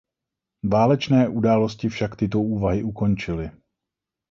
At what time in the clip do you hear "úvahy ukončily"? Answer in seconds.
2.41-3.51